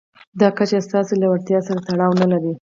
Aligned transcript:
دا 0.39 0.47
کچه 0.57 0.77
ستاسې 0.87 1.13
له 1.21 1.27
وړتیاوو 1.31 1.67
سره 1.67 1.83
تړاو 1.87 2.17
نه 2.21 2.25
لري. 2.31 2.53